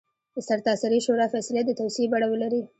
[0.35, 2.61] د سرتاسري شورا فیصلې د توصیې بڼه ولري.